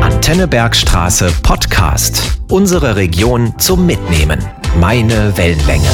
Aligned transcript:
Antenne 0.00 0.48
Bergstraße 0.48 1.30
Podcast. 1.42 2.38
Unsere 2.48 2.96
Region 2.96 3.58
zum 3.58 3.84
Mitnehmen. 3.84 4.42
Meine 4.80 5.36
Wellenlänge. 5.36 5.88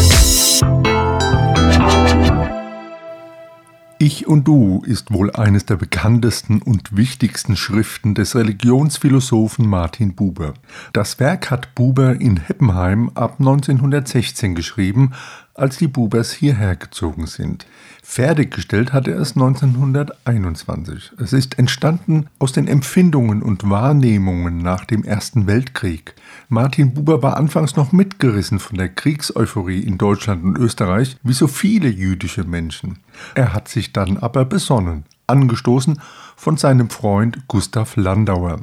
Ich 4.01 4.29
und 4.29 4.46
du 4.46 4.82
ist 4.87 5.12
wohl 5.12 5.32
eines 5.32 5.66
der 5.66 5.74
bekanntesten 5.74 6.62
und 6.62 6.96
wichtigsten 6.96 7.56
Schriften 7.56 8.14
des 8.14 8.37
Religionsphilosophen 8.37 9.68
Martin 9.68 10.14
Buber. 10.14 10.54
Das 10.92 11.18
Werk 11.18 11.50
hat 11.50 11.74
Buber 11.74 12.20
in 12.20 12.36
Heppenheim 12.36 13.10
ab 13.16 13.36
1916 13.40 14.54
geschrieben, 14.54 15.14
als 15.59 15.79
die 15.79 15.88
Bubers 15.88 16.33
hierher 16.33 16.77
gezogen 16.77 17.27
sind. 17.27 17.66
Fertiggestellt 18.02 18.93
hat 18.93 19.07
er 19.07 19.19
es 19.19 19.33
1921. 19.33 21.12
Es 21.19 21.33
ist 21.33 21.59
entstanden 21.59 22.29
aus 22.38 22.52
den 22.52 22.66
Empfindungen 22.66 23.43
und 23.43 23.69
Wahrnehmungen 23.69 24.59
nach 24.59 24.85
dem 24.85 25.05
Ersten 25.05 25.47
Weltkrieg. 25.47 26.15
Martin 26.49 26.95
Buber 26.95 27.23
war 27.23 27.37
anfangs 27.37 27.77
noch 27.77 27.93
mitgerissen 27.93 28.61
von 28.61 28.79
der 28.79 28.89
Kriegseuphorie 28.89 29.80
in 29.80 29.99
Deutschland 29.99 30.43
und 30.45 30.59
Österreich, 30.59 31.16
wie 31.23 31.35
so 31.35 31.49
viele 31.49 31.88
jüdische 31.88 32.45
Menschen. 32.45 33.01
Er 33.35 33.52
hat 33.52 33.69
sich 33.69 33.93
dann 33.93 34.16
aber 34.16 34.45
besonnen, 34.45 35.05
angestoßen 35.27 36.01
von 36.37 36.57
seinem 36.57 36.88
Freund 36.88 37.47
Gustav 37.49 37.97
Landauer. 37.97 38.61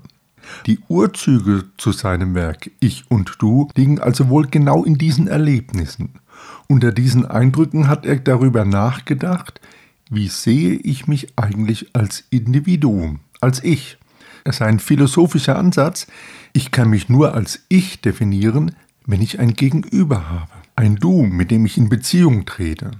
Die 0.65 0.79
Urzüge 0.87 1.65
zu 1.77 1.91
seinem 1.91 2.35
Werk 2.35 2.71
Ich 2.79 3.05
und 3.09 3.35
Du 3.39 3.69
liegen 3.75 3.99
also 3.99 4.29
wohl 4.29 4.47
genau 4.47 4.83
in 4.83 4.97
diesen 4.97 5.27
Erlebnissen. 5.27 6.19
Unter 6.67 6.91
diesen 6.91 7.25
Eindrücken 7.25 7.87
hat 7.87 8.05
er 8.05 8.17
darüber 8.17 8.65
nachgedacht, 8.65 9.61
wie 10.09 10.27
sehe 10.27 10.75
ich 10.75 11.07
mich 11.07 11.33
eigentlich 11.35 11.89
als 11.93 12.23
Individuum, 12.29 13.19
als 13.41 13.63
Ich. 13.63 13.97
Es 14.43 14.57
ist 14.57 14.61
ein 14.61 14.79
philosophischer 14.79 15.57
Ansatz, 15.57 16.07
ich 16.53 16.71
kann 16.71 16.89
mich 16.89 17.09
nur 17.09 17.33
als 17.33 17.65
Ich 17.67 18.01
definieren, 18.01 18.75
wenn 19.05 19.21
ich 19.21 19.39
ein 19.39 19.53
Gegenüber 19.53 20.29
habe, 20.29 20.51
ein 20.75 20.95
Du, 20.95 21.23
mit 21.23 21.51
dem 21.51 21.65
ich 21.65 21.77
in 21.77 21.89
Beziehung 21.89 22.45
trete. 22.45 22.91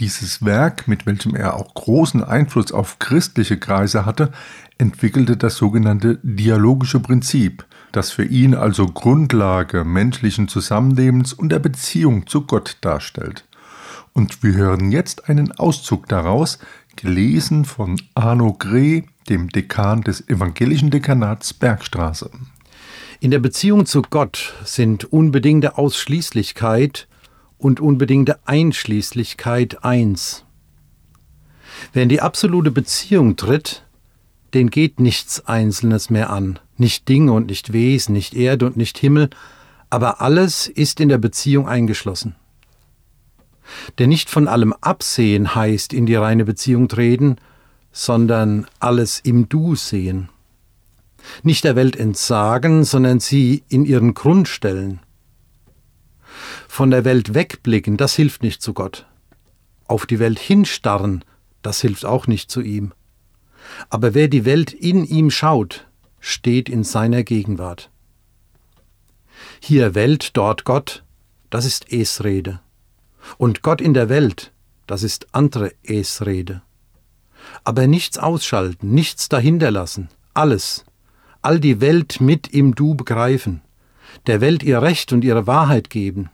Dieses 0.00 0.44
Werk, 0.44 0.88
mit 0.88 1.06
welchem 1.06 1.36
er 1.36 1.54
auch 1.54 1.72
großen 1.72 2.24
Einfluss 2.24 2.72
auf 2.72 2.98
christliche 2.98 3.58
Kreise 3.58 4.04
hatte, 4.04 4.32
entwickelte 4.76 5.36
das 5.36 5.56
sogenannte 5.56 6.18
dialogische 6.24 6.98
Prinzip, 6.98 7.64
das 7.92 8.10
für 8.10 8.24
ihn 8.24 8.54
also 8.54 8.86
Grundlage 8.86 9.84
menschlichen 9.84 10.48
Zusammenlebens 10.48 11.32
und 11.32 11.50
der 11.50 11.60
Beziehung 11.60 12.26
zu 12.26 12.42
Gott 12.42 12.78
darstellt. 12.80 13.44
Und 14.12 14.42
wir 14.42 14.54
hören 14.54 14.90
jetzt 14.90 15.28
einen 15.28 15.52
Auszug 15.52 16.08
daraus, 16.08 16.58
gelesen 16.96 17.64
von 17.64 18.00
Arno 18.14 18.52
Greh, 18.52 19.02
dem 19.28 19.48
Dekan 19.48 20.02
des 20.02 20.28
evangelischen 20.28 20.90
Dekanats 20.90 21.54
Bergstraße. 21.54 22.30
In 23.20 23.30
der 23.30 23.38
Beziehung 23.38 23.86
zu 23.86 24.02
Gott 24.02 24.54
sind 24.64 25.04
unbedingte 25.04 25.78
Ausschließlichkeit 25.78 27.06
und 27.64 27.80
unbedingte 27.80 28.38
Einschließlichkeit 28.44 29.84
eins. 29.84 30.44
Wer 31.94 32.02
in 32.02 32.10
die 32.10 32.20
absolute 32.20 32.70
Beziehung 32.70 33.36
tritt, 33.36 33.86
den 34.52 34.68
geht 34.68 35.00
nichts 35.00 35.46
Einzelnes 35.46 36.10
mehr 36.10 36.28
an, 36.28 36.58
nicht 36.76 37.08
Dinge 37.08 37.32
und 37.32 37.46
nicht 37.46 37.72
Wesen, 37.72 38.12
nicht 38.12 38.34
Erde 38.34 38.66
und 38.66 38.76
nicht 38.76 38.98
Himmel, 38.98 39.30
aber 39.88 40.20
alles 40.20 40.66
ist 40.66 41.00
in 41.00 41.08
der 41.08 41.16
Beziehung 41.16 41.66
eingeschlossen. 41.66 42.34
Denn 43.98 44.10
nicht 44.10 44.28
von 44.28 44.46
allem 44.46 44.74
absehen 44.82 45.54
heißt 45.54 45.94
in 45.94 46.04
die 46.04 46.16
reine 46.16 46.44
Beziehung 46.44 46.88
treten, 46.88 47.36
sondern 47.92 48.66
alles 48.78 49.20
im 49.20 49.48
Du 49.48 49.74
sehen. 49.74 50.28
Nicht 51.42 51.64
der 51.64 51.76
Welt 51.76 51.96
entsagen, 51.96 52.84
sondern 52.84 53.20
sie 53.20 53.62
in 53.70 53.86
ihren 53.86 54.12
Grund 54.12 54.48
stellen. 54.48 55.00
Von 56.68 56.90
der 56.90 57.04
Welt 57.04 57.34
wegblicken, 57.34 57.96
das 57.96 58.14
hilft 58.14 58.42
nicht 58.42 58.62
zu 58.62 58.74
Gott. 58.74 59.06
Auf 59.86 60.06
die 60.06 60.18
Welt 60.18 60.38
hinstarren, 60.38 61.24
das 61.62 61.80
hilft 61.80 62.04
auch 62.04 62.26
nicht 62.26 62.50
zu 62.50 62.60
ihm. 62.60 62.92
Aber 63.90 64.14
wer 64.14 64.28
die 64.28 64.44
Welt 64.44 64.72
in 64.72 65.04
ihm 65.04 65.30
schaut, 65.30 65.86
steht 66.20 66.68
in 66.68 66.84
seiner 66.84 67.22
Gegenwart. 67.22 67.90
Hier 69.60 69.94
Welt, 69.94 70.36
dort 70.36 70.64
Gott, 70.64 71.04
das 71.50 71.64
ist 71.64 71.92
Esrede. 71.92 72.60
Und 73.38 73.62
Gott 73.62 73.80
in 73.80 73.94
der 73.94 74.08
Welt, 74.08 74.52
das 74.86 75.02
ist 75.02 75.28
andere 75.32 75.72
Esrede. 75.82 76.62
Aber 77.62 77.86
nichts 77.86 78.18
ausschalten, 78.18 78.90
nichts 78.90 79.28
dahinterlassen, 79.28 80.08
alles, 80.32 80.84
all 81.42 81.60
die 81.60 81.80
Welt 81.80 82.20
mit 82.20 82.48
im 82.48 82.74
Du 82.74 82.94
begreifen, 82.94 83.62
der 84.26 84.40
Welt 84.40 84.62
ihr 84.62 84.82
Recht 84.82 85.12
und 85.12 85.24
ihre 85.24 85.46
Wahrheit 85.46 85.90
geben, 85.90 86.30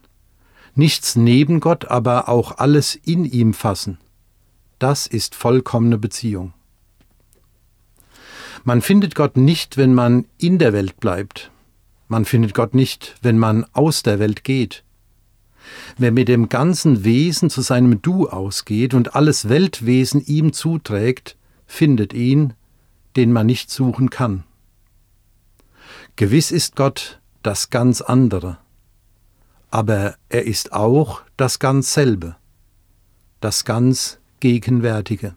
nichts 0.75 1.17
neben 1.17 1.61
Gott, 1.61 1.87
aber 1.87 2.29
auch 2.29 2.59
alles 2.59 2.95
in 2.95 3.25
ihm 3.25 3.55
fassen, 3.55 3.99
das 4.79 5.07
ist 5.07 5.35
vollkommene 5.35 5.99
Beziehung. 5.99 6.53
Man 8.65 8.83
findet 8.83 9.15
Gott 9.15 9.37
nicht, 9.37 9.77
wenn 9.77 9.95
man 9.95 10.27
in 10.39 10.59
der 10.59 10.73
Welt 10.73 11.01
bleibt. 11.01 11.51
Man 12.09 12.25
findet 12.25 12.55
Gott 12.55 12.75
nicht, 12.75 13.17
wenn 13.23 13.39
man 13.39 13.65
aus 13.73 14.03
der 14.03 14.19
Welt 14.19 14.45
geht. 14.45 14.85
Wer 15.97 16.13
mit 16.13 16.29
dem 16.29 16.49
ganzen 16.49 17.05
Wesen 17.05 17.51
zu 17.51 17.61
seinem 17.61 18.03
Du 18.03 18.29
ausgeht 18.29 18.95
und 18.95 19.15
alles 19.15 19.49
Weltwesen 19.49 20.25
ihm 20.25 20.53
zuträgt, 20.53 21.37
findet 21.67 22.13
ihn, 22.13 22.55
den 23.17 23.33
man 23.33 23.47
nicht 23.47 23.71
suchen 23.71 24.11
kann. 24.11 24.45
Gewiss 26.17 26.51
ist 26.51 26.77
Gott 26.77 27.21
das 27.43 27.71
ganz 27.71 28.01
andere, 28.01 28.59
aber 29.71 30.15
er 30.29 30.47
ist 30.47 30.73
auch 30.73 31.23
das 31.37 31.59
ganz 31.59 31.93
selbe, 31.95 32.37
das 33.41 33.65
ganz 33.65 34.19
Gegenwärtige. 34.41 35.35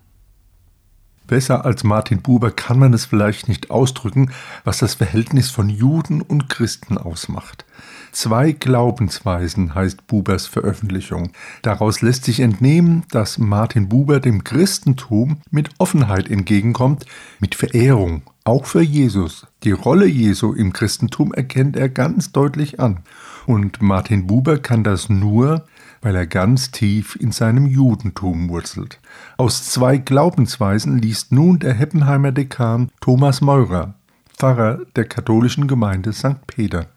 Besser 1.27 1.65
als 1.65 1.83
Martin 1.83 2.21
Buber 2.21 2.51
kann 2.51 2.77
man 2.77 2.93
es 2.93 3.05
vielleicht 3.05 3.47
nicht 3.47 3.71
ausdrücken, 3.71 4.31
was 4.65 4.79
das 4.79 4.95
Verhältnis 4.95 5.49
von 5.49 5.69
Juden 5.69 6.21
und 6.21 6.49
Christen 6.49 6.97
ausmacht. 6.97 7.65
Zwei 8.11 8.51
Glaubensweisen 8.51 9.73
heißt 9.73 10.05
Bubers 10.05 10.45
Veröffentlichung. 10.45 11.31
Daraus 11.61 12.01
lässt 12.01 12.25
sich 12.25 12.41
entnehmen, 12.41 13.05
dass 13.09 13.37
Martin 13.37 13.89
Buber 13.89 14.19
dem 14.19 14.43
Christentum 14.43 15.37
mit 15.49 15.69
Offenheit 15.79 16.29
entgegenkommt, 16.29 17.05
mit 17.39 17.55
Verehrung, 17.55 18.23
auch 18.43 18.65
für 18.65 18.81
Jesus. 18.81 19.47
Die 19.63 19.71
Rolle 19.71 20.05
Jesu 20.05 20.53
im 20.53 20.73
Christentum 20.73 21.33
erkennt 21.33 21.77
er 21.77 21.89
ganz 21.89 22.31
deutlich 22.33 22.79
an. 22.79 22.99
Und 23.45 23.81
Martin 23.81 24.27
Buber 24.27 24.57
kann 24.57 24.83
das 24.83 25.09
nur, 25.09 25.65
weil 26.01 26.15
er 26.15 26.27
ganz 26.27 26.71
tief 26.71 27.17
in 27.19 27.31
seinem 27.31 27.65
Judentum 27.65 28.49
wurzelt. 28.49 28.99
Aus 29.37 29.69
zwei 29.69 29.97
Glaubensweisen 29.97 30.97
liest 30.97 31.31
nun 31.31 31.59
der 31.59 31.73
Heppenheimer 31.73 32.31
Dekan 32.31 32.89
Thomas 33.01 33.41
Meurer, 33.41 33.95
Pfarrer 34.37 34.79
der 34.95 35.05
katholischen 35.05 35.67
Gemeinde 35.67 36.13
St. 36.13 36.47
Peter. 36.47 36.87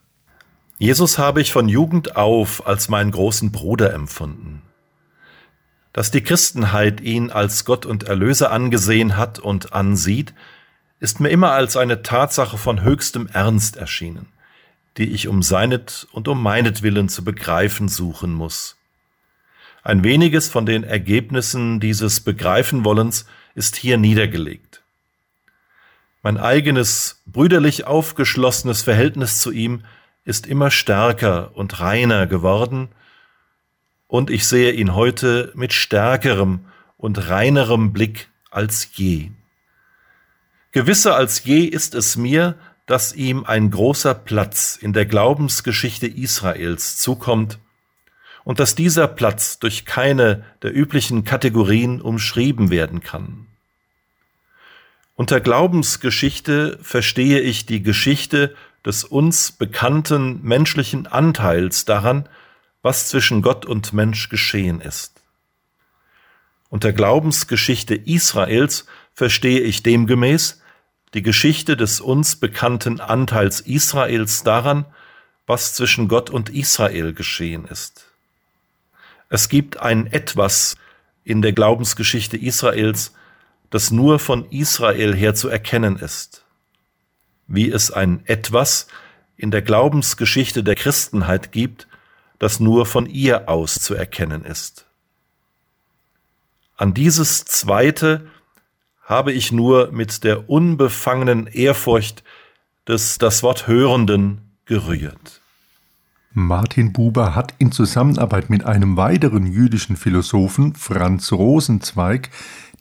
Jesus 0.78 1.18
habe 1.18 1.40
ich 1.40 1.52
von 1.52 1.68
Jugend 1.68 2.16
auf 2.16 2.66
als 2.66 2.88
meinen 2.88 3.10
großen 3.10 3.50
Bruder 3.50 3.94
empfunden. 3.94 4.62
Dass 5.92 6.10
die 6.10 6.20
Christenheit 6.20 7.00
ihn 7.00 7.30
als 7.30 7.64
Gott 7.64 7.86
und 7.86 8.04
Erlöser 8.04 8.52
angesehen 8.52 9.16
hat 9.16 9.38
und 9.38 9.72
ansieht, 9.72 10.34
ist 11.00 11.20
mir 11.20 11.30
immer 11.30 11.52
als 11.52 11.76
eine 11.76 12.02
Tatsache 12.02 12.58
von 12.58 12.82
höchstem 12.82 13.26
Ernst 13.32 13.76
erschienen, 13.76 14.26
die 14.96 15.10
ich 15.12 15.28
um 15.28 15.42
seinet 15.42 16.06
und 16.12 16.28
um 16.28 16.42
meinetwillen 16.42 17.08
zu 17.08 17.24
begreifen 17.24 17.88
suchen 17.88 18.32
muss. 18.32 18.76
Ein 19.82 20.02
weniges 20.02 20.48
von 20.48 20.66
den 20.66 20.84
Ergebnissen 20.84 21.78
dieses 21.80 22.20
Begreifenwollens 22.20 23.26
ist 23.54 23.76
hier 23.76 23.98
niedergelegt. 23.98 24.82
Mein 26.22 26.38
eigenes 26.38 27.22
brüderlich 27.26 27.86
aufgeschlossenes 27.86 28.82
Verhältnis 28.82 29.38
zu 29.38 29.52
ihm 29.52 29.84
ist 30.24 30.46
immer 30.46 30.72
stärker 30.72 31.56
und 31.56 31.78
reiner 31.78 32.26
geworden, 32.26 32.88
und 34.08 34.30
ich 34.30 34.46
sehe 34.46 34.72
ihn 34.72 34.94
heute 34.94 35.52
mit 35.54 35.72
stärkerem 35.72 36.66
und 36.96 37.28
reinerem 37.28 37.92
Blick 37.92 38.28
als 38.50 38.88
je. 38.94 39.30
Gewisser 40.72 41.16
als 41.16 41.44
je 41.44 41.60
ist 41.64 41.94
es 41.94 42.16
mir, 42.16 42.56
dass 42.86 43.12
ihm 43.12 43.44
ein 43.44 43.70
großer 43.70 44.14
Platz 44.14 44.78
in 44.80 44.92
der 44.92 45.06
Glaubensgeschichte 45.06 46.06
Israels 46.06 46.96
zukommt 46.98 47.58
und 48.44 48.60
dass 48.60 48.76
dieser 48.76 49.08
Platz 49.08 49.58
durch 49.58 49.84
keine 49.84 50.44
der 50.62 50.74
üblichen 50.74 51.24
Kategorien 51.24 52.00
umschrieben 52.00 52.70
werden 52.70 53.00
kann. 53.00 53.48
Unter 55.16 55.40
Glaubensgeschichte 55.40 56.78
verstehe 56.80 57.40
ich 57.40 57.66
die 57.66 57.82
Geschichte 57.82 58.54
des 58.84 59.02
uns 59.02 59.50
bekannten 59.50 60.42
menschlichen 60.42 61.08
Anteils 61.08 61.86
daran, 61.86 62.28
was 62.82 63.08
zwischen 63.08 63.42
Gott 63.42 63.66
und 63.66 63.92
Mensch 63.92 64.28
geschehen 64.28 64.80
ist. 64.80 65.22
Unter 66.68 66.92
Glaubensgeschichte 66.92 67.96
Israels 67.96 68.86
verstehe 69.12 69.60
ich 69.60 69.82
demgemäß 69.82 70.62
die 71.16 71.22
Geschichte 71.22 71.78
des 71.78 72.02
uns 72.02 72.36
bekannten 72.36 73.00
Anteils 73.00 73.60
Israels 73.60 74.42
daran, 74.42 74.84
was 75.46 75.72
zwischen 75.72 76.08
Gott 76.08 76.28
und 76.28 76.50
Israel 76.50 77.14
geschehen 77.14 77.64
ist. 77.64 78.04
Es 79.30 79.48
gibt 79.48 79.80
ein 79.80 80.06
Etwas 80.08 80.76
in 81.24 81.40
der 81.40 81.54
Glaubensgeschichte 81.54 82.36
Israels, 82.36 83.14
das 83.70 83.90
nur 83.90 84.18
von 84.18 84.44
Israel 84.50 85.16
her 85.16 85.34
zu 85.34 85.48
erkennen 85.48 85.96
ist. 85.96 86.44
Wie 87.46 87.70
es 87.70 87.90
ein 87.90 88.20
Etwas 88.26 88.86
in 89.38 89.50
der 89.50 89.62
Glaubensgeschichte 89.62 90.62
der 90.62 90.74
Christenheit 90.74 91.50
gibt, 91.50 91.88
das 92.38 92.60
nur 92.60 92.84
von 92.84 93.06
ihr 93.06 93.48
aus 93.48 93.76
zu 93.76 93.94
erkennen 93.94 94.44
ist. 94.44 94.84
An 96.76 96.92
dieses 96.92 97.46
Zweite 97.46 98.28
habe 99.06 99.32
ich 99.32 99.52
nur 99.52 99.90
mit 99.92 100.24
der 100.24 100.50
unbefangenen 100.50 101.46
Ehrfurcht 101.46 102.22
des 102.86 103.18
das 103.18 103.42
Wort 103.42 103.66
Hörenden 103.66 104.40
gerührt. 104.66 105.40
Martin 106.32 106.92
Buber 106.92 107.34
hat 107.34 107.54
in 107.58 107.72
Zusammenarbeit 107.72 108.50
mit 108.50 108.66
einem 108.66 108.98
weiteren 108.98 109.46
jüdischen 109.46 109.96
Philosophen, 109.96 110.74
Franz 110.74 111.32
Rosenzweig, 111.32 112.28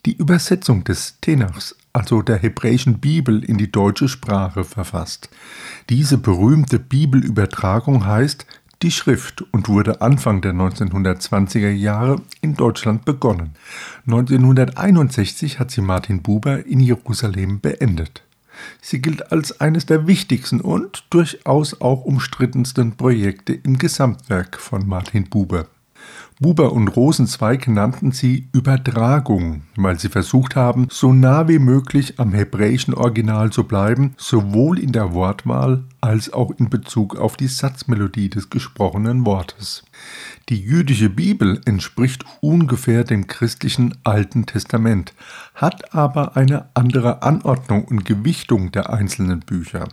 die 0.06 0.18
Übersetzung 0.18 0.84
des 0.84 1.20
Tenachs, 1.22 1.76
also 1.94 2.22
der 2.22 2.38
hebräischen 2.38 3.00
Bibel, 3.00 3.44
in 3.44 3.58
die 3.58 3.72
deutsche 3.72 4.10
Sprache 4.10 4.66
verfasst. 4.66 5.30
Diese 5.90 6.18
berühmte 6.18 6.80
Bibelübertragung 6.80 8.06
heißt 8.06 8.46
Die 8.82 8.92
Schrift 8.92 9.44
und 9.52 9.70
wurde 9.70 10.02
Anfang 10.02 10.42
der 10.42 10.54
1920er 10.54 11.70
Jahre 11.70 12.22
in 12.42 12.56
Deutschland 12.56 13.06
begonnen. 13.06 13.52
1961 14.06 15.60
hat 15.60 15.72
sie 15.72 15.82
Martin 15.82 16.22
Buber 16.22 16.66
in 16.66 16.80
Jerusalem 16.80 17.62
beendet. 17.62 18.24
Sie 18.82 19.02
gilt 19.02 19.32
als 19.32 19.60
eines 19.60 19.86
der 19.86 20.08
wichtigsten 20.08 20.62
und 20.62 21.06
durchaus 21.10 21.82
auch 21.82 22.06
umstrittensten 22.06 22.96
Projekte 22.96 23.54
im 23.54 23.78
Gesamtwerk 23.78 24.58
von 24.58 24.88
Martin 24.88 25.30
Buber. 25.30 25.68
Buber 26.42 26.74
und 26.74 26.90
Rosenzweig 26.90 27.70
nannten 27.70 28.12
sie 28.12 28.50
Übertragung, 28.52 29.62
weil 29.78 29.98
sie 29.98 30.10
versucht 30.10 30.58
haben, 30.58 30.88
so 30.92 31.14
nah 31.14 31.48
wie 31.48 31.60
möglich 31.60 32.20
am 32.20 32.34
hebräischen 32.34 32.94
Original 32.94 33.52
zu 33.52 33.64
bleiben, 33.64 34.16
sowohl 34.18 34.80
in 34.80 34.92
der 34.92 35.14
Wortwahl 35.14 35.86
als 36.02 36.34
auch 36.34 36.52
in 36.58 36.70
Bezug 36.70 37.16
auf 37.16 37.38
die 37.38 37.48
Satzmelodie 37.48 38.30
des 38.30 38.50
gesprochenen 38.50 39.26
Wortes. 39.26 39.86
Die 40.50 40.60
jüdische 40.60 41.10
Bibel 41.10 41.62
entspricht 41.64 42.26
ungefähr 42.42 43.06
dem 43.06 43.28
christlichen 43.28 43.96
Alten 44.04 44.46
Testament, 44.46 45.14
hat 45.54 45.94
aber 45.94 46.36
eine 46.36 46.66
andere 46.74 47.24
Anordnung 47.24 47.86
und 47.86 48.04
Gewichtung 48.04 48.74
der 48.74 48.92
einzelnen 48.92 49.40
Bücher. 49.40 49.88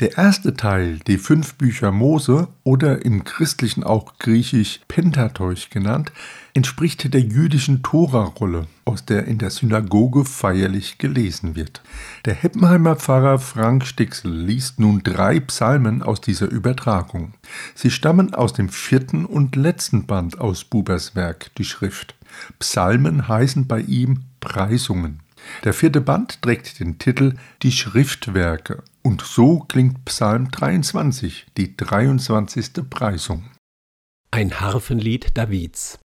Der 0.00 0.16
erste 0.16 0.54
Teil, 0.54 1.00
die 1.08 1.18
fünf 1.18 1.54
Bücher 1.54 1.90
Mose 1.90 2.46
oder 2.62 3.04
im 3.04 3.24
Christlichen 3.24 3.82
auch 3.82 4.16
griechisch 4.20 4.78
Pentateuch 4.86 5.70
genannt, 5.70 6.12
entspricht 6.54 7.12
der 7.12 7.20
jüdischen 7.20 7.82
Tora-Rolle, 7.82 8.68
aus 8.84 9.04
der 9.04 9.26
in 9.26 9.38
der 9.38 9.50
Synagoge 9.50 10.24
feierlich 10.24 10.98
gelesen 10.98 11.56
wird. 11.56 11.82
Der 12.26 12.34
Heppenheimer 12.34 12.94
Pfarrer 12.94 13.40
Frank 13.40 13.84
Stixel 13.84 14.32
liest 14.32 14.78
nun 14.78 15.02
drei 15.02 15.40
Psalmen 15.40 16.04
aus 16.04 16.20
dieser 16.20 16.48
Übertragung. 16.48 17.34
Sie 17.74 17.90
stammen 17.90 18.34
aus 18.34 18.52
dem 18.52 18.68
vierten 18.68 19.26
und 19.26 19.56
letzten 19.56 20.06
Band 20.06 20.40
aus 20.40 20.62
Bubers 20.62 21.16
Werk, 21.16 21.50
die 21.56 21.64
Schrift. 21.64 22.14
Psalmen 22.60 23.26
heißen 23.26 23.66
bei 23.66 23.80
ihm 23.80 24.20
Preisungen. 24.38 25.18
Der 25.64 25.72
vierte 25.72 26.00
Band 26.00 26.42
trägt 26.42 26.80
den 26.80 26.98
Titel 26.98 27.34
Die 27.62 27.72
Schriftwerke 27.72 28.82
und 29.02 29.22
so 29.22 29.60
klingt 29.60 30.04
Psalm 30.04 30.50
23, 30.50 31.46
die 31.56 31.76
23. 31.76 32.88
Preisung. 32.88 33.44
Ein 34.30 34.60
Harfenlied 34.60 35.36
Davids. 35.36 35.98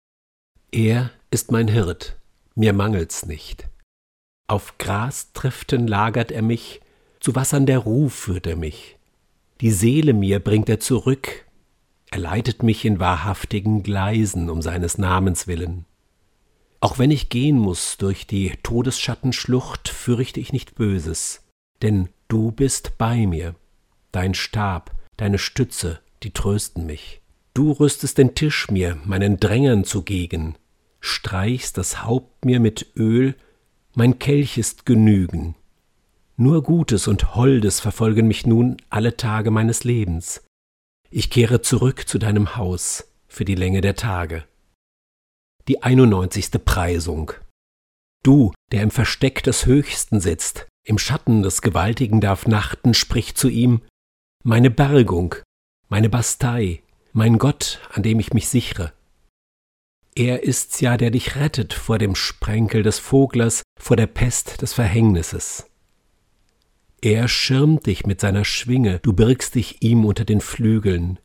Er 0.72 1.10
ist 1.30 1.50
mein 1.50 1.68
Hirt, 1.68 2.16
mir 2.54 2.72
mangelt's 2.72 3.26
nicht. 3.26 3.68
Auf 4.46 4.78
Grastriften 4.78 5.86
lagert 5.86 6.30
er 6.30 6.42
mich, 6.42 6.80
zu 7.20 7.34
Wassern 7.34 7.66
der 7.66 7.78
Ruh 7.78 8.08
führt 8.08 8.46
er 8.46 8.56
mich. 8.56 8.98
Die 9.60 9.70
Seele 9.70 10.12
mir 10.12 10.40
bringt 10.40 10.68
er 10.68 10.80
zurück, 10.80 11.46
er 12.10 12.18
leitet 12.18 12.62
mich 12.62 12.84
in 12.84 12.98
wahrhaftigen 12.98 13.82
Gleisen 13.82 14.50
um 14.50 14.62
seines 14.62 14.98
Namens 14.98 15.46
willen. 15.46 15.84
Auch 16.80 16.98
wenn 16.98 17.10
ich 17.10 17.28
gehen 17.28 17.58
muss 17.58 17.98
durch 17.98 18.26
die 18.26 18.54
Todesschattenschlucht, 18.62 19.88
fürchte 19.88 20.40
ich 20.40 20.52
nicht 20.52 20.74
Böses, 20.74 21.42
denn 21.82 22.08
du 22.28 22.52
bist 22.52 22.96
bei 22.96 23.26
mir. 23.26 23.54
Dein 24.12 24.32
Stab, 24.32 24.92
deine 25.18 25.38
Stütze, 25.38 26.00
die 26.22 26.30
trösten 26.32 26.86
mich. 26.86 27.20
Du 27.52 27.72
rüstest 27.72 28.16
den 28.16 28.34
Tisch 28.34 28.70
mir, 28.70 28.98
meinen 29.04 29.38
Drängern 29.38 29.84
zugegen, 29.84 30.56
streichst 31.00 31.76
das 31.76 32.02
Haupt 32.02 32.46
mir 32.46 32.60
mit 32.60 32.92
Öl, 32.96 33.34
mein 33.94 34.18
Kelch 34.18 34.56
ist 34.56 34.86
Genügen. 34.86 35.56
Nur 36.36 36.62
Gutes 36.62 37.08
und 37.08 37.34
Holdes 37.34 37.80
verfolgen 37.80 38.26
mich 38.26 38.46
nun 38.46 38.78
alle 38.88 39.18
Tage 39.18 39.50
meines 39.50 39.84
Lebens. 39.84 40.42
Ich 41.10 41.28
kehre 41.28 41.60
zurück 41.60 42.08
zu 42.08 42.18
deinem 42.18 42.56
Haus 42.56 43.12
für 43.28 43.44
die 43.44 43.56
Länge 43.56 43.82
der 43.82 43.96
Tage 43.96 44.44
die 45.70 45.84
91. 45.84 46.64
Preisung. 46.64 47.30
Du, 48.24 48.52
der 48.72 48.82
im 48.82 48.90
Versteck 48.90 49.44
des 49.44 49.66
Höchsten 49.66 50.18
sitzt, 50.20 50.66
im 50.84 50.98
Schatten 50.98 51.44
des 51.44 51.62
Gewaltigen 51.62 52.20
darf 52.20 52.48
nachten, 52.48 52.92
sprich 52.92 53.36
zu 53.36 53.48
ihm, 53.48 53.80
meine 54.42 54.68
Bergung, 54.68 55.36
meine 55.88 56.08
Bastei, 56.08 56.82
mein 57.12 57.38
Gott, 57.38 57.78
an 57.92 58.02
dem 58.02 58.18
ich 58.18 58.32
mich 58.32 58.48
sichre. 58.48 58.92
Er 60.16 60.42
ist's 60.42 60.80
ja, 60.80 60.96
der 60.96 61.12
dich 61.12 61.36
rettet 61.36 61.72
vor 61.72 61.98
dem 61.98 62.16
Sprenkel 62.16 62.82
des 62.82 62.98
Voglers, 62.98 63.62
vor 63.78 63.96
der 63.96 64.08
Pest 64.08 64.62
des 64.62 64.72
Verhängnisses. 64.72 65.70
Er 67.00 67.28
schirmt 67.28 67.86
dich 67.86 68.06
mit 68.06 68.20
seiner 68.20 68.44
Schwinge, 68.44 68.98
du 68.98 69.12
birgst 69.12 69.54
dich 69.54 69.82
ihm 69.84 70.04
unter 70.04 70.24
den 70.24 70.40
Flügeln. 70.40 71.20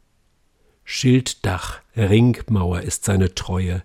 Schilddach, 0.83 1.81
Ringmauer 1.97 2.81
ist 2.81 3.05
seine 3.05 3.33
Treue, 3.33 3.81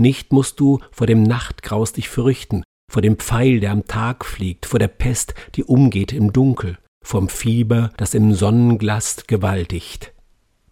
nicht 0.00 0.32
musst 0.32 0.58
du 0.58 0.80
vor 0.90 1.06
dem 1.06 1.22
Nachtgraus 1.22 1.92
dich 1.92 2.08
fürchten, 2.08 2.64
vor 2.90 3.02
dem 3.02 3.16
Pfeil, 3.16 3.60
der 3.60 3.70
am 3.70 3.84
Tag 3.84 4.24
fliegt, 4.24 4.66
vor 4.66 4.78
der 4.80 4.88
Pest, 4.88 5.34
die 5.54 5.62
umgeht 5.62 6.12
im 6.12 6.32
Dunkel, 6.32 6.78
vom 7.04 7.28
Fieber, 7.28 7.90
das 7.96 8.14
im 8.14 8.34
Sonnenglast 8.34 9.28
gewaltigt. 9.28 10.12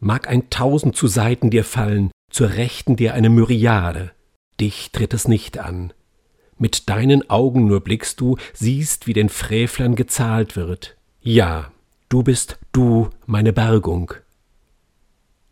Mag 0.01 0.29
ein 0.29 0.51
Tausend 0.51 0.97
zu 0.97 1.07
Seiten 1.07 1.51
dir 1.51 1.65
fallen, 1.65 2.11
zur 2.31 2.51
Rechten 2.51 2.97
dir 2.97 3.15
eine 3.15 3.31
Myriade, 3.31 4.13
dich 4.61 4.91
tritt 4.91 5.15
es 5.15 5.29
nicht 5.29 5.59
an. 5.59 5.93
Mit 6.59 6.89
deinen 6.89 7.31
Augen 7.31 7.67
nur 7.67 7.81
blickst 7.81 8.21
du, 8.21 8.37
siehst, 8.53 9.07
wie 9.07 9.13
den 9.13 9.29
Frevlern 9.29 9.95
gezahlt 9.95 10.57
wird. 10.57 10.97
Ja, 11.21 11.71
du 12.09 12.25
bist 12.25 12.59
du 12.73 13.11
meine 13.27 13.53
Bergung. 13.53 14.13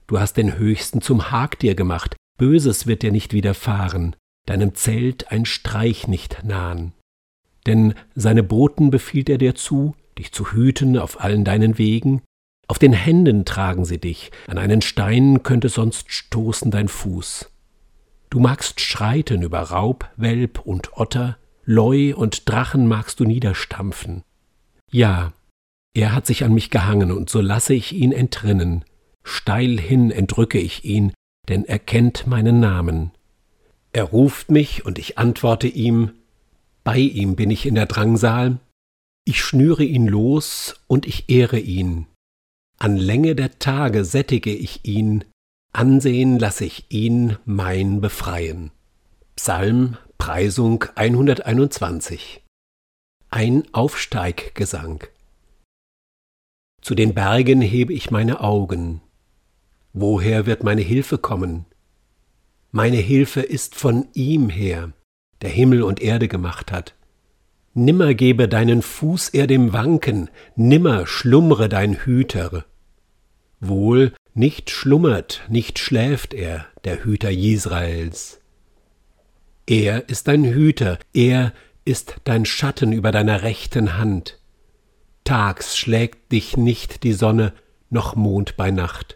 Du 0.08 0.18
hast 0.18 0.36
den 0.36 0.58
Höchsten 0.58 1.00
zum 1.00 1.30
Hag 1.30 1.58
dir 1.58 1.74
gemacht, 1.74 2.16
Böses 2.36 2.86
wird 2.86 3.02
dir 3.02 3.12
nicht 3.12 3.32
widerfahren, 3.32 4.16
deinem 4.46 4.74
Zelt 4.74 5.30
ein 5.32 5.44
Streich 5.46 6.06
nicht 6.08 6.44
nahen. 6.44 6.92
Denn 7.66 7.94
seine 8.14 8.42
Boten 8.42 8.90
befiehlt 8.90 9.28
er 9.28 9.38
dir 9.38 9.54
zu, 9.54 9.94
dich 10.18 10.32
zu 10.32 10.52
hüten 10.52 10.98
auf 10.98 11.20
allen 11.20 11.44
deinen 11.44 11.78
Wegen, 11.78 12.22
auf 12.68 12.78
den 12.78 12.92
Händen 12.92 13.44
tragen 13.44 13.84
sie 13.84 13.98
dich, 13.98 14.30
an 14.48 14.58
einen 14.58 14.82
Stein 14.82 15.42
könnte 15.42 15.68
sonst 15.68 16.12
stoßen 16.12 16.70
dein 16.70 16.88
Fuß. 16.88 17.50
Du 18.28 18.40
magst 18.40 18.80
schreiten 18.80 19.42
über 19.42 19.60
Raub, 19.60 20.10
Welp 20.16 20.60
und 20.60 20.96
Otter, 20.96 21.38
Leu 21.64 22.14
und 22.14 22.48
Drachen 22.48 22.86
magst 22.86 23.20
du 23.20 23.24
niederstampfen. 23.24 24.22
Ja, 24.90 25.32
er 25.94 26.14
hat 26.14 26.26
sich 26.26 26.44
an 26.44 26.54
mich 26.54 26.70
gehangen, 26.70 27.12
und 27.12 27.30
so 27.30 27.40
lasse 27.40 27.74
ich 27.74 27.92
ihn 27.92 28.12
entrinnen, 28.12 28.84
steil 29.22 29.78
hin 29.78 30.10
entrücke 30.10 30.58
ich 30.58 30.84
ihn, 30.84 31.12
denn 31.48 31.64
er 31.64 31.78
kennt 31.78 32.26
meinen 32.26 32.60
Namen. 32.60 33.12
Er 33.92 34.04
ruft 34.04 34.50
mich, 34.50 34.84
und 34.84 34.98
ich 34.98 35.18
antworte 35.18 35.68
ihm, 35.68 36.12
bei 36.84 36.98
ihm 36.98 37.34
bin 37.34 37.50
ich 37.50 37.66
in 37.66 37.74
der 37.74 37.86
Drangsal, 37.86 38.58
ich 39.24 39.42
schnüre 39.42 39.84
ihn 39.84 40.06
los, 40.06 40.76
und 40.86 41.06
ich 41.06 41.28
ehre 41.28 41.58
ihn. 41.58 42.06
An 42.78 42.96
Länge 42.96 43.34
der 43.34 43.58
Tage 43.58 44.04
sättige 44.04 44.54
ich 44.54 44.84
ihn, 44.84 45.24
ansehen 45.72 46.38
lasse 46.38 46.64
ich 46.64 46.84
ihn 46.90 47.36
mein 47.44 48.00
befreien. 48.00 48.70
Psalm, 49.34 49.96
Preisung 50.18 50.84
121 50.94 52.42
Ein 53.30 53.64
Aufsteiggesang 53.72 55.04
Zu 56.80 56.94
den 56.94 57.14
Bergen 57.14 57.60
hebe 57.60 57.92
ich 57.92 58.10
meine 58.10 58.40
Augen, 58.40 59.02
Woher 59.98 60.44
wird 60.44 60.62
meine 60.62 60.82
Hilfe 60.82 61.16
kommen? 61.16 61.64
Meine 62.70 62.98
Hilfe 62.98 63.40
ist 63.40 63.74
von 63.74 64.08
ihm 64.12 64.50
her, 64.50 64.92
der 65.40 65.48
Himmel 65.48 65.82
und 65.82 66.02
Erde 66.02 66.28
gemacht 66.28 66.70
hat. 66.70 66.94
nimmer 67.72 68.12
gebe 68.12 68.46
deinen 68.46 68.82
Fuß 68.82 69.30
er 69.30 69.46
dem 69.46 69.72
Wanken, 69.72 70.28
nimmer 70.54 71.06
schlummre 71.06 71.70
dein 71.70 71.94
Hüter. 71.94 72.66
Wohl, 73.58 74.12
nicht 74.34 74.68
schlummert, 74.68 75.44
nicht 75.48 75.78
schläft 75.78 76.34
er, 76.34 76.66
der 76.84 77.02
Hüter 77.02 77.30
Israels. 77.30 78.38
Er 79.66 80.10
ist 80.10 80.28
dein 80.28 80.44
Hüter, 80.44 80.98
er 81.14 81.54
ist 81.86 82.16
dein 82.24 82.44
Schatten 82.44 82.92
über 82.92 83.12
deiner 83.12 83.40
rechten 83.40 83.96
Hand. 83.96 84.38
Tags 85.24 85.78
schlägt 85.78 86.32
dich 86.32 86.58
nicht 86.58 87.02
die 87.02 87.14
Sonne, 87.14 87.54
noch 87.88 88.14
Mond 88.14 88.58
bei 88.58 88.70
Nacht. 88.70 89.15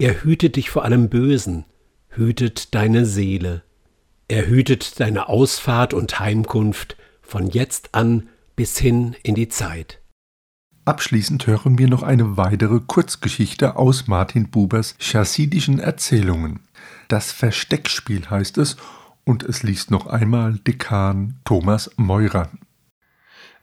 Er 0.00 0.24
hütet 0.24 0.56
dich 0.56 0.70
vor 0.70 0.86
allem 0.86 1.10
Bösen, 1.10 1.66
hütet 2.08 2.74
deine 2.74 3.04
Seele. 3.04 3.62
Er 4.28 4.46
hütet 4.46 4.98
deine 4.98 5.28
Ausfahrt 5.28 5.92
und 5.92 6.18
Heimkunft 6.18 6.96
von 7.20 7.46
jetzt 7.46 7.94
an 7.94 8.30
bis 8.56 8.78
hin 8.78 9.14
in 9.22 9.34
die 9.34 9.50
Zeit. 9.50 10.00
Abschließend 10.86 11.46
hören 11.46 11.76
wir 11.76 11.86
noch 11.86 12.02
eine 12.02 12.38
weitere 12.38 12.80
Kurzgeschichte 12.80 13.76
aus 13.76 14.06
Martin 14.06 14.48
Bubers 14.48 14.96
chassidischen 14.98 15.78
Erzählungen. 15.78 16.60
Das 17.08 17.30
Versteckspiel 17.30 18.30
heißt 18.30 18.56
es 18.56 18.78
und 19.24 19.42
es 19.42 19.62
liest 19.62 19.90
noch 19.90 20.06
einmal 20.06 20.54
Dekan 20.66 21.38
Thomas 21.44 21.90
Meurer. 21.96 22.50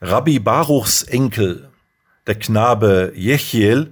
Rabbi 0.01 0.37
Baruchs 0.37 1.01
Enkel, 1.01 1.69
der 2.27 2.35
Knabe 2.35 3.11
Jechiel, 3.15 3.91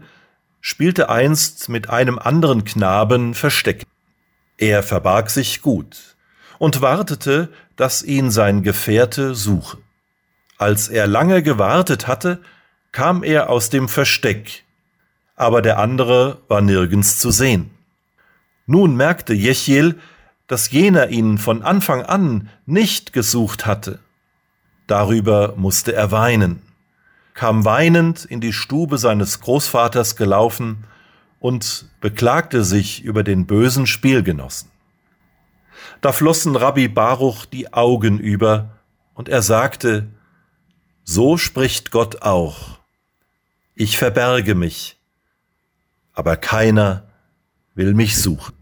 spielte 0.68 1.10
einst 1.10 1.70
mit 1.70 1.92
einem 1.92 2.18
anderen 2.18 2.66
Knaben 2.66 3.36
Versteck. 3.36 3.84
Er 4.58 4.82
verbarg 4.82 5.30
sich 5.30 5.62
gut 5.62 6.16
und 6.58 6.82
wartete, 6.82 7.50
dass 7.76 8.02
ihn 8.02 8.32
sein 8.32 8.64
Gefährte 8.64 9.36
suche. 9.36 9.78
Als 10.58 10.88
er 10.90 11.06
lange 11.06 11.44
gewartet 11.44 12.08
hatte, 12.08 12.42
kam 12.92 13.22
er 13.22 13.52
aus 13.52 13.70
dem 13.70 13.88
Versteck, 13.88 14.64
aber 15.36 15.62
der 15.62 15.78
andere 15.78 16.42
war 16.48 16.62
nirgends 16.62 17.20
zu 17.20 17.30
sehen. 17.30 17.70
Nun 18.66 18.96
merkte 18.96 19.36
Jechiel, 19.36 20.00
dass 20.48 20.72
jener 20.72 21.10
ihn 21.10 21.38
von 21.38 21.62
Anfang 21.62 22.02
an 22.02 22.50
nicht 22.66 23.14
gesucht 23.14 23.68
hatte. 23.68 24.00
Darüber 24.88 25.54
musste 25.58 25.94
er 25.94 26.12
weinen, 26.12 26.64
kam 27.36 27.66
weinend 27.66 28.26
in 28.26 28.42
die 28.42 28.54
Stube 28.54 28.98
seines 28.98 29.42
Großvaters 29.42 30.16
gelaufen 30.16 30.86
und 31.40 31.90
beklagte 32.00 32.64
sich 32.64 33.04
über 33.04 33.24
den 33.24 33.46
bösen 33.46 33.86
Spielgenossen. 33.86 34.72
Da 36.02 36.12
flossen 36.12 36.56
Rabbi 36.56 36.88
Baruch 36.88 37.46
die 37.46 37.72
Augen 37.74 38.20
über, 38.20 38.72
und 39.14 39.30
er 39.30 39.42
sagte, 39.42 40.08
So 41.04 41.38
spricht 41.38 41.92
Gott 41.92 42.22
auch. 42.22 42.80
Ich 43.76 43.98
verberge 43.98 44.56
mich, 44.56 44.98
aber 46.14 46.38
keiner 46.38 47.08
will 47.76 47.94
mich 47.94 48.18
suchen. 48.18 48.56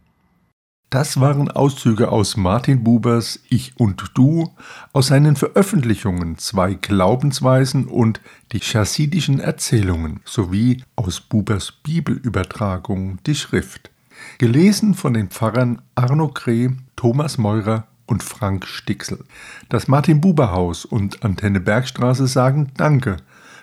Das 0.94 1.20
waren 1.20 1.50
Auszüge 1.50 2.12
aus 2.12 2.38
Martin 2.38 2.84
Bubers 2.84 3.40
Ich 3.50 3.74
und 3.78 4.12
Du, 4.14 4.52
aus 4.92 5.08
seinen 5.08 5.36
Veröffentlichungen 5.36 6.38
Zwei 6.38 6.76
Glaubensweisen 6.76 7.88
und 7.88 8.22
die 8.52 8.60
chassidischen 8.60 9.40
Erzählungen 9.40 10.20
sowie 10.24 10.84
aus 10.96 11.20
Bubers 11.20 11.72
Bibelübertragung 11.72 13.18
Die 13.26 13.34
Schrift. 13.34 13.90
Gelesen 14.38 14.94
von 14.94 15.16
den 15.16 15.30
Pfarrern 15.30 15.82
Arno 15.96 16.28
Kreh, 16.28 16.70
Thomas 16.96 17.40
Meurer 17.40 17.88
und 18.06 18.22
Frank 18.22 18.68
Stixel. 18.68 19.26
Das 19.70 19.88
Martin 19.88 20.22
Buber 20.22 20.52
Haus 20.52 20.86
und 20.86 21.24
Antenne 21.26 21.60
Bergstraße 21.60 22.28
sagen 22.28 22.72
Danke, 22.78 23.18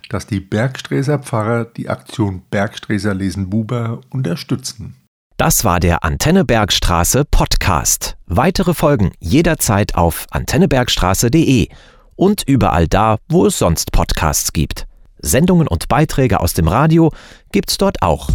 dass 0.09 0.27
die 0.27 0.41
Bergsträßer 0.41 1.21
Pfarrer 1.21 1.65
die 1.65 1.89
Aktion 1.91 2.43
Bergsträßer 2.51 3.15
lesen 3.15 3.51
Buber 3.51 4.01
unterstützen. 4.11 4.97
Das 5.41 5.65
war 5.65 5.81
der 5.81 6.05
Antenne 6.05 6.45
Bergstraße 6.45 7.25
Podcast. 7.25 8.19
Weitere 8.27 8.75
Folgen 8.75 9.13
jederzeit 9.21 9.95
auf 9.95 10.27
antennebergstraße.de 10.33 11.69
und 12.15 12.43
überall 12.47 12.87
da, 12.87 13.17
wo 13.27 13.47
es 13.47 13.59
sonst 13.59 13.91
Podcasts 13.91 14.53
gibt. 14.53 14.87
Sendungen 15.17 15.67
und 15.67 15.89
Beiträge 15.89 16.41
aus 16.41 16.53
dem 16.53 16.69
Radio 16.69 17.11
gibt's 17.53 17.79
dort 17.79 18.03
auch. 18.03 18.29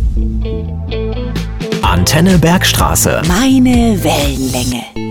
Antenne 1.83 2.39
Bergstraße. 2.39 3.21
Meine 3.27 4.03
Wellenlänge. 4.03 5.04